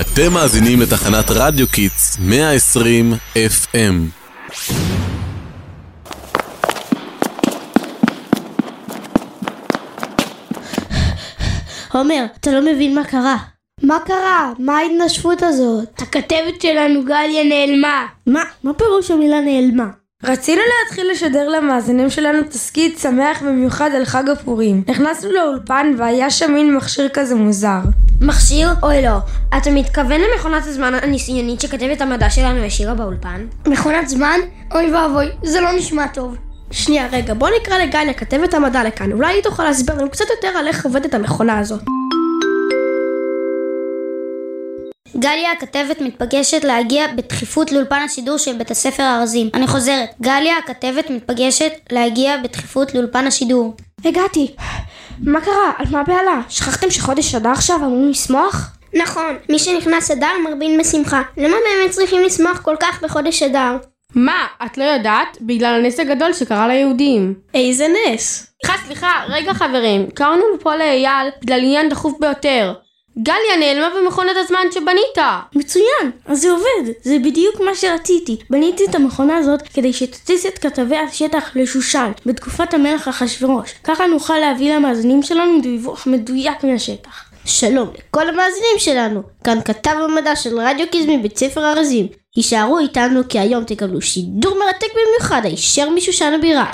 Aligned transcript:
אתם 0.00 0.32
מאזינים 0.32 0.80
לתחנת 0.80 1.24
רדיו 1.30 1.68
Kids 1.68 2.18
120 2.20 3.12
FM. 3.34 3.76
עומר, 11.92 12.24
אתה 12.40 12.50
לא 12.50 12.60
מבין 12.72 12.94
מה 12.94 13.04
קרה. 13.04 13.36
מה 13.82 13.98
קרה? 14.06 14.52
מה 14.58 14.78
ההתנשפות 14.78 15.42
הזאת? 15.42 16.02
הכתבת 16.02 16.62
שלנו 16.62 17.04
גליה 17.04 17.44
נעלמה. 17.44 18.06
מה? 18.26 18.42
מה 18.64 18.74
פירוש 18.74 19.10
המילה 19.10 19.40
נעלמה? 19.40 19.90
רצינו 20.24 20.60
להתחיל 20.80 21.10
לשדר 21.10 21.48
למאזינים 21.48 22.10
שלנו 22.10 22.42
תסכית 22.42 22.98
שמח 22.98 23.42
במיוחד 23.42 23.90
על 23.96 24.04
חג 24.04 24.28
הפורים. 24.28 24.82
נכנסנו 24.88 25.32
לאולפן 25.32 25.94
והיה 25.98 26.30
שם 26.30 26.54
מין 26.54 26.76
מכשיר 26.76 27.08
כזה 27.08 27.34
מוזר. 27.34 27.80
מכשיר? 28.20 28.68
אוי 28.82 29.02
לא. 29.02 29.16
אתה 29.56 29.70
מתכוון 29.70 30.20
למכונת 30.20 30.66
הזמן 30.66 30.94
הניסיונית 30.94 31.60
שכתבת 31.60 32.00
המדע 32.00 32.30
שלנו 32.30 32.64
השאירה 32.64 32.94
באולפן? 32.94 33.46
מכונת 33.66 34.08
זמן? 34.08 34.40
אוי 34.74 34.94
ואבוי, 34.94 35.26
זה 35.42 35.60
לא 35.60 35.72
נשמע 35.72 36.06
טוב. 36.06 36.36
שנייה, 36.70 37.08
רגע, 37.12 37.34
בוא 37.34 37.48
נקרא 37.60 37.78
לגליה 37.78 38.14
כתבת 38.14 38.54
המדע 38.54 38.84
לכאן. 38.84 39.12
אולי 39.12 39.34
היא 39.34 39.42
תוכל 39.42 39.64
להסביר 39.64 39.96
לנו 39.96 40.10
קצת 40.10 40.24
יותר 40.36 40.58
על 40.58 40.66
איך 40.66 40.84
עובדת 40.84 41.14
המכונה 41.14 41.58
הזאת. 41.58 41.82
גליה 45.16 45.52
הכתבת 45.52 46.00
מתפגשת 46.00 46.64
להגיע 46.64 47.06
בדחיפות 47.16 47.72
לאולפן 47.72 48.02
השידור 48.04 48.38
של 48.38 48.56
בית 48.56 48.70
הספר 48.70 49.02
הארזים. 49.02 49.50
אני 49.54 49.66
חוזרת, 49.66 50.08
גליה 50.22 50.54
הכתבת 50.64 51.10
מתפגשת 51.10 51.72
להגיע 51.92 52.36
בדחיפות 52.44 52.94
לאולפן 52.94 53.26
השידור. 53.26 53.76
הגעתי. 54.04 54.54
מה 55.18 55.40
קרה? 55.40 55.72
על 55.78 55.86
מה 55.90 56.00
הבהלה? 56.00 56.40
שכחתם 56.48 56.90
שחודש 56.90 57.34
אדר 57.34 57.50
עכשיו 57.50 57.76
אמורים 57.76 58.10
לשמוח? 58.10 58.70
נכון, 58.94 59.36
מי 59.48 59.58
שנכנס 59.58 60.10
אדר 60.10 60.32
מרבין 60.44 60.80
בשמחה. 60.80 61.22
למה 61.36 61.56
באמת 61.64 61.90
צריכים 61.90 62.22
לשמוח 62.22 62.60
כל 62.60 62.76
כך 62.80 63.02
בחודש 63.02 63.42
אדר? 63.42 63.76
מה, 64.14 64.46
את 64.66 64.78
לא 64.78 64.84
יודעת? 64.84 65.38
בגלל 65.40 65.74
הנס 65.74 66.00
הגדול 66.00 66.32
שקרה 66.32 66.68
ליהודים. 66.68 67.34
איזה 67.54 67.86
נס? 67.88 68.46
סליחה, 68.64 68.78
סליחה, 68.86 69.12
רגע 69.28 69.54
חברים, 69.54 70.10
קראנו 70.10 70.42
לפה 70.54 70.76
לאייל 70.76 71.28
בגלל 71.42 71.58
עניין 71.58 71.88
דחוף 71.88 72.12
ביותר. 72.20 72.74
גליה 73.18 73.56
נעלמה 73.60 73.88
במכונת 74.00 74.36
הזמן 74.36 74.66
שבנית! 74.70 75.18
מצוין, 75.54 76.10
אז 76.26 76.40
זה 76.40 76.50
עובד, 76.50 76.92
זה 77.02 77.18
בדיוק 77.18 77.60
מה 77.60 77.74
שרציתי. 77.74 78.38
בניתי 78.50 78.84
את 78.90 78.94
המכונה 78.94 79.36
הזאת 79.36 79.62
כדי 79.62 79.92
שתטיס 79.92 80.46
את 80.46 80.58
כתבי 80.58 80.96
השטח 80.96 81.50
לשושן 81.54 82.12
בתקופת 82.26 82.74
המלך 82.74 83.08
אחשורוש. 83.08 83.74
ככה 83.84 84.06
נוכל 84.06 84.38
להביא 84.38 84.74
למאזינים 84.74 85.22
שלנו 85.22 85.60
דיווח 85.60 86.06
מדויק 86.06 86.64
מהשטח. 86.64 87.24
שלום 87.44 87.90
לכל 87.98 88.28
המאזינים 88.28 88.78
שלנו, 88.78 89.22
כאן 89.44 89.58
כתב 89.64 89.96
המדע 90.04 90.36
של 90.36 90.58
רדיו 90.58 90.86
קיז 90.92 91.06
מבית 91.06 91.38
ספר 91.38 91.72
ארזים. 91.72 92.06
הישארו 92.36 92.78
איתנו 92.78 93.20
כי 93.28 93.38
היום 93.38 93.64
תקבלו 93.64 94.00
שידור 94.02 94.58
מרתק 94.58 94.88
במיוחד 94.94 95.40
הישר 95.44 95.90
משושן 95.90 96.32
הבירה. 96.34 96.72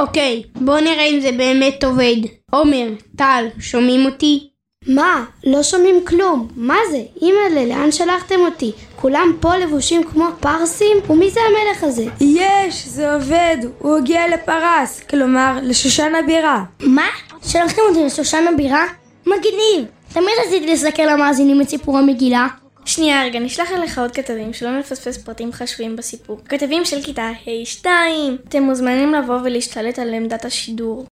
אוקיי, 0.00 0.42
בואו 0.54 0.80
נראה 0.80 1.04
אם 1.04 1.20
זה 1.20 1.32
באמת 1.32 1.84
עובד. 1.84 2.16
עומר, 2.50 2.88
טל, 3.16 3.46
שומעים 3.60 4.06
אותי? 4.06 4.50
מה? 4.86 5.24
לא 5.44 5.62
שומעים 5.62 5.94
כלום. 6.04 6.48
מה 6.56 6.76
זה? 6.90 7.02
אימא'לה, 7.22 7.64
לאן 7.64 7.92
שלחתם 7.92 8.40
אותי? 8.40 8.72
כולם 8.96 9.32
פה 9.40 9.56
לבושים 9.56 10.04
כמו 10.04 10.28
פרסים? 10.40 10.96
ומי 11.10 11.30
זה 11.30 11.40
המלך 11.40 11.84
הזה? 11.84 12.04
יש, 12.20 12.86
זה 12.86 13.14
עובד, 13.14 13.56
הוא 13.78 13.96
הגיע 13.96 14.28
לפרס, 14.28 15.00
כלומר 15.00 15.58
לשושן 15.62 16.12
הבירה. 16.24 16.64
מה? 16.80 17.08
שלחתם 17.42 17.82
אותי 17.88 18.04
לשושן 18.04 18.44
הבירה? 18.54 18.84
מגניב! 19.26 19.84
תמיד 20.12 20.34
רציתי 20.46 20.72
לסקר 20.72 21.06
למאזינים 21.06 21.60
את 21.60 21.68
סיפור 21.68 21.98
המגילה. 21.98 22.46
שנייה 22.90 23.24
רגע, 23.24 23.40
נשלח 23.40 23.68
אליך 23.72 23.98
עוד 23.98 24.10
כתבים 24.10 24.52
שלא 24.52 24.78
נפספס 24.78 25.18
פרטים 25.18 25.52
חשובים 25.52 25.96
בסיפור. 25.96 26.40
כתבים 26.48 26.84
של 26.84 27.02
כיתה 27.02 27.22
ה'2. 27.22 27.86
אתם 28.48 28.62
מוזמנים 28.62 29.14
לבוא 29.14 29.38
ולהשתלט 29.44 29.98
על 29.98 30.14
עמדת 30.14 30.44
השידור. 30.44 31.06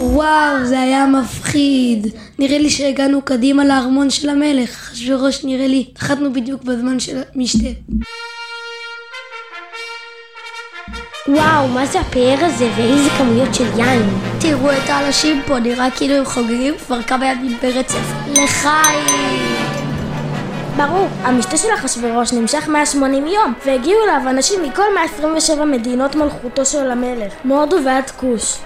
וואו, 0.00 0.64
זה 0.64 0.80
היה 0.80 1.06
מפחיד. 1.06 2.06
נראה 2.38 2.58
לי 2.58 2.70
שהגענו 2.70 3.22
קדימה 3.22 3.64
לארמון 3.64 4.10
של 4.10 4.28
המלך. 4.28 4.70
אחשוורוש 4.70 5.44
נראה 5.44 5.66
לי, 5.66 5.90
נחתנו 5.96 6.32
בדיוק 6.32 6.62
בזמן 6.62 7.00
של 7.00 7.22
המשתה. 7.34 7.68
וואו, 11.28 11.68
מה 11.68 11.86
זה 11.86 12.00
הפאר 12.00 12.36
הזה 12.40 12.68
ואיזה 12.76 13.10
כמויות 13.10 13.54
של 13.54 13.78
יין. 13.78 14.02
תראו 14.40 14.70
את 14.72 14.88
האנשים 14.90 15.42
פה, 15.46 15.58
נראה 15.58 15.90
כאילו 15.90 16.14
הם 16.14 16.24
חוגגים 16.24 16.74
כבר 16.86 17.02
כמה 17.02 17.26
ימים 17.26 17.56
ברצף. 17.62 18.12
לחיים! 18.28 19.56
ברור, 20.76 21.08
המשתה 21.22 21.56
של 21.56 21.68
אחשוורוש 21.74 22.32
נמשך 22.32 22.68
180 22.68 23.26
יום, 23.26 23.54
והגיעו 23.66 24.04
אליו 24.04 24.30
אנשים 24.30 24.62
מכל 24.62 24.82
127 24.94 25.64
מדינות 25.64 26.14
מלכותו 26.14 26.64
של 26.64 26.90
המלך, 26.90 27.32
מהודו 27.44 27.76
ועד 27.84 28.10
כוש. 28.10 28.58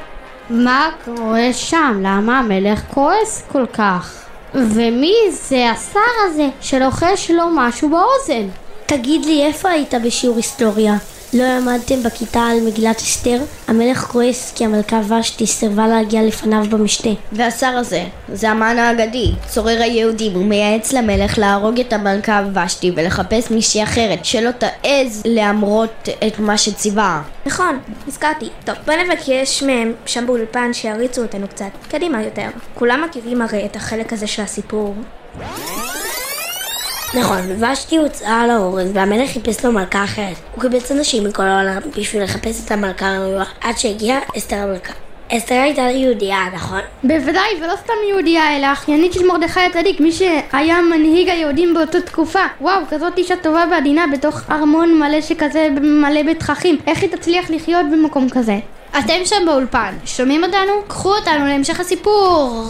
מה 0.51 0.91
קורה 1.05 1.53
שם? 1.53 2.01
למה 2.03 2.39
המלך 2.39 2.83
כועס 2.95 3.45
כל 3.53 3.67
כך? 3.73 4.23
ומי 4.55 5.15
זה 5.31 5.71
השר 5.71 6.01
הזה 6.27 6.49
שלוחש 6.61 7.31
לו 7.31 7.45
משהו 7.55 7.89
באוזן? 7.89 8.49
תגיד 8.87 9.25
לי, 9.25 9.47
איפה 9.47 9.69
היית 9.69 9.95
בשיעור 9.95 10.37
היסטוריה? 10.37 10.95
לא 11.35 11.45
למדתם 11.45 12.03
בכיתה 12.03 12.41
על 12.41 12.61
מגילת 12.61 12.97
אסתר? 12.97 13.39
המלך 13.69 13.99
כועס 13.99 14.53
כי 14.57 14.65
המלכה 14.65 15.01
ושתי 15.09 15.47
סירבה 15.47 15.87
להגיע 15.89 16.23
לפניו 16.23 16.65
במשתה. 16.71 17.11
והשר 17.33 17.67
הזה, 17.67 18.05
זה 18.33 18.51
המן 18.51 18.79
האגדי, 18.79 19.33
צורר 19.47 19.83
היהודים, 19.83 20.33
הוא 20.33 20.45
מייעץ 20.45 20.93
למלך 20.93 21.39
להרוג 21.39 21.81
את 21.81 21.93
המלכה 21.93 22.43
ושתי 22.55 22.93
ולחפש 22.97 23.51
מישהי 23.51 23.83
אחרת, 23.83 24.25
שלא 24.25 24.51
תעז 24.51 25.23
להמרות 25.25 26.09
את 26.27 26.39
מה 26.39 26.59
שציווה. 26.59 27.23
נכון, 27.47 27.79
הזכרתי. 28.09 28.49
טוב, 28.65 28.75
בוא 28.87 28.95
נבקש 28.95 29.63
מהם 29.63 29.93
שם 30.07 30.27
באולפן 30.27 30.73
שיריצו 30.73 31.23
אותנו 31.23 31.49
קצת. 31.49 31.71
קדימה 31.89 32.23
יותר. 32.23 32.49
כולם 32.75 33.05
מכירים 33.09 33.43
הרי 33.43 33.65
את 33.65 33.77
החלק 33.77 34.13
הזה 34.13 34.27
של 34.27 34.43
הסיפור. 34.43 34.95
נכון, 37.15 37.63
ושתי 37.63 37.97
הוצאה 37.97 38.47
להורג 38.47 38.87
והמלך 38.95 39.31
חיפש 39.31 39.65
לו 39.65 39.73
מלכה 39.73 40.05
אחרת. 40.05 40.37
הוא 40.55 40.63
קיבץ 40.63 40.91
אנשים 40.91 41.25
מכל 41.25 41.43
העולם 41.43 41.79
בשביל 41.99 42.23
לחפש 42.23 42.67
את 42.67 42.71
המלכה 42.71 43.15
הראויה 43.17 43.45
עד 43.61 43.79
שהגיעה 43.79 44.19
אסתר 44.37 44.57
המלכה. 44.57 44.93
אסתר 45.33 45.55
הייתה 45.55 45.83
יהודייה, 45.83 46.39
נכון? 46.55 46.81
בוודאי, 47.05 47.49
ולא 47.63 47.75
סתם 47.77 47.93
יהודייה, 48.11 48.57
אלא 48.57 48.73
אחיינית 48.73 49.13
של 49.13 49.27
מרדכי 49.27 49.61
הצדיק, 49.61 50.01
מי 50.01 50.13
שהיה 50.13 50.83
מנהיג 50.83 51.29
היהודים 51.29 51.75
באותה 51.75 52.01
תקופה. 52.01 52.45
וואו, 52.61 52.81
כזאת 52.91 53.19
אישה 53.19 53.37
טובה 53.37 53.65
ועדינה 53.71 54.05
בתוך 54.13 54.41
ארמון 54.51 54.99
מלא 54.99 55.21
שכזה, 55.21 55.69
מלא 55.81 56.23
בתככים. 56.23 56.79
איך 56.87 57.03
היא 57.03 57.11
תצליח 57.11 57.51
לחיות 57.51 57.87
במקום 57.93 58.29
כזה? 58.29 58.59
אתם 58.99 59.25
שם 59.25 59.47
באולפן, 59.47 59.95
שומעים 60.05 60.45
אותנו? 60.45 60.73
קחו 60.89 61.15
אותנו 61.15 61.47
להמשך 61.47 61.81
הסיפור! 61.81 62.67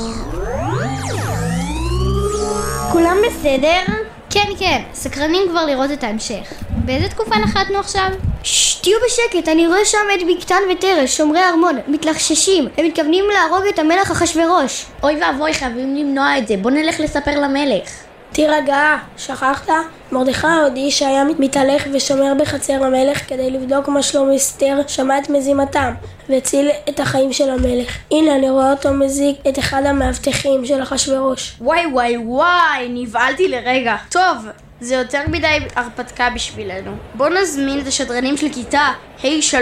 כולם 2.92 3.16
בסדר? 3.26 4.01
כן, 4.32 4.48
כן, 4.58 4.82
סקרנים 4.94 5.42
כבר 5.50 5.64
לראות 5.66 5.90
את 5.90 6.04
ההמשך. 6.04 6.52
באיזה 6.84 7.08
תקופה 7.08 7.36
נחתנו 7.38 7.78
עכשיו? 7.78 8.08
ששש, 8.42 8.74
תהיו 8.82 8.98
בשקט, 9.06 9.48
אני 9.48 9.66
רואה 9.66 9.84
שם 9.84 9.98
את 10.14 10.20
בקתן 10.26 10.62
ותרש, 10.72 11.16
שומרי 11.16 11.40
ארמון, 11.40 11.78
מתלחששים. 11.88 12.68
הם 12.78 12.86
מתכוונים 12.86 13.24
להרוג 13.32 13.66
את 13.74 13.78
המלך 13.78 14.10
אחשורוש. 14.10 14.86
אוי 15.02 15.16
ואבוי, 15.22 15.54
חייבים 15.54 15.96
למנוע 15.96 16.38
את 16.38 16.48
זה, 16.48 16.54
בוא 16.56 16.70
נלך 16.70 17.00
לספר 17.00 17.40
למלך. 17.40 17.90
תירגע, 18.32 18.96
שכחת? 19.16 19.68
מרדכי 20.12 20.46
ההודי 20.46 20.90
שהיה 20.90 21.24
מתהלך 21.38 21.84
ושומר 21.92 22.32
בחצר 22.38 22.84
המלך 22.84 23.28
כדי 23.28 23.50
לבדוק 23.50 23.88
מה 23.88 24.02
שלום 24.02 24.32
אסתר, 24.32 24.78
שמע 24.86 25.18
את 25.18 25.30
מזימתם 25.30 25.94
והציל 26.28 26.70
את 26.88 27.00
החיים 27.00 27.32
של 27.32 27.50
המלך. 27.50 27.96
הנה 28.10 28.36
אני 28.36 28.50
רואה 28.50 28.70
אותו 28.70 28.92
מזיק 28.92 29.36
את 29.48 29.58
אחד 29.58 29.82
המאבטחים 29.86 30.66
של 30.66 30.82
אחשורוש. 30.82 31.56
וואי 31.60 31.86
וואי 31.86 32.16
וואי, 32.16 32.88
נבהלתי 32.88 33.48
לרגע. 33.48 33.96
טוב, 34.10 34.36
זה 34.80 34.94
יותר 34.94 35.20
מדי 35.28 35.58
הרפתקה 35.76 36.30
בשבילנו. 36.34 36.90
בוא 37.14 37.28
נזמין 37.28 37.80
את 37.80 37.86
השדרנים 37.86 38.36
של 38.36 38.48
כיתה 38.48 38.88
ה'3 39.24 39.56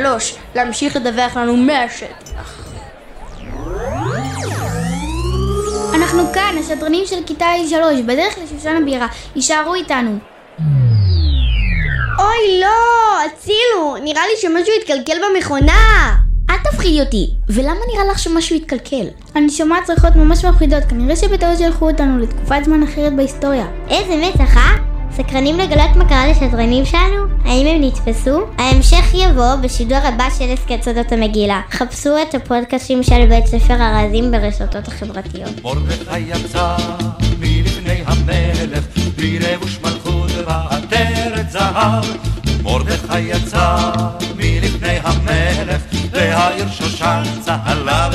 להמשיך 0.54 0.96
לדווח 0.96 1.36
לנו 1.36 1.56
מהשטח. 1.56 2.69
אנחנו 6.10 6.32
כאן, 6.32 6.54
השדרנים 6.60 7.06
של 7.06 7.16
כיתה 7.26 7.46
A3, 7.46 8.02
בדרך 8.02 8.34
לשושן 8.42 8.82
הבירה. 8.82 9.06
יישארו 9.36 9.74
איתנו. 9.74 10.18
אוי 12.18 12.60
לא, 12.60 13.24
הצילו, 13.26 13.96
נראה 14.04 14.22
לי 14.26 14.32
שמשהו 14.40 14.74
התקלקל 14.80 15.16
במכונה. 15.22 16.16
אל 16.50 16.56
תפחידי 16.64 17.00
אותי, 17.00 17.30
ולמה 17.48 17.80
נראה 17.92 18.04
לך 18.04 18.18
שמשהו 18.18 18.56
התקלקל? 18.56 19.06
אני 19.36 19.50
שומעת 19.50 19.84
צרחות 19.84 20.16
ממש 20.16 20.44
מפחידות, 20.44 20.84
כנראה 20.88 21.16
שבטעות 21.16 21.58
שלחו 21.58 21.90
אותנו 21.90 22.18
לתקופת 22.18 22.64
זמן 22.64 22.82
אחרת 22.82 23.16
בהיסטוריה. 23.16 23.66
איזה 23.88 24.16
מצח, 24.16 24.56
אה? 24.56 24.89
סקרנים 25.22 25.58
לגלות 25.58 25.96
מה 25.96 26.08
קרה 26.08 26.26
לשדרנים 26.26 26.84
שלנו? 26.84 27.24
האם 27.44 27.66
הם 27.66 27.82
נתפסו? 27.84 28.40
ההמשך 28.58 29.14
יבוא 29.14 29.54
בשידור 29.62 29.98
הבא 29.98 30.28
של 30.38 30.44
הסכת 30.52 30.82
סודות 30.82 31.12
המגילה. 31.12 31.60
חפשו 31.70 32.10
את 32.22 32.34
הפודקאסטים 32.34 33.02
של 33.02 33.26
בית 33.26 33.46
ספר 33.46 33.74
ארזים 33.74 34.30
ברשתות 34.30 34.88
החברתיות. 34.88 35.64
מרדכי 42.62 43.18
יצא 43.20 43.92
מלפני 44.36 44.98
המלך, 45.04 45.82
והעיר 46.12 46.68
שושן 46.68 47.22
צהלה. 47.40 48.09